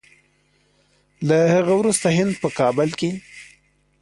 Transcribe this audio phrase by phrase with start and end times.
[1.27, 3.11] له هغه وروسته هند په کابل کې